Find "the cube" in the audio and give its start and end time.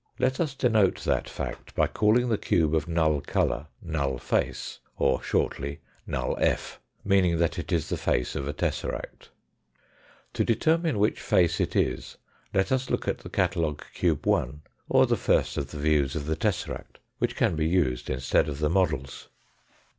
2.29-2.73